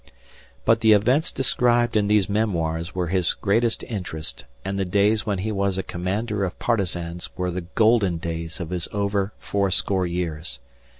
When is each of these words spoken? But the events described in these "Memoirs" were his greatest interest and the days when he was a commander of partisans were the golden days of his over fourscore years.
But 0.65 0.79
the 0.81 0.93
events 0.93 1.31
described 1.31 1.95
in 1.95 2.07
these 2.07 2.27
"Memoirs" 2.27 2.95
were 2.95 3.09
his 3.09 3.35
greatest 3.35 3.83
interest 3.83 4.45
and 4.65 4.79
the 4.79 4.83
days 4.83 5.27
when 5.27 5.37
he 5.37 5.51
was 5.51 5.77
a 5.77 5.83
commander 5.83 6.43
of 6.43 6.57
partisans 6.57 7.29
were 7.37 7.51
the 7.51 7.61
golden 7.75 8.17
days 8.17 8.59
of 8.59 8.71
his 8.71 8.87
over 8.91 9.31
fourscore 9.37 10.07
years. 10.07 10.57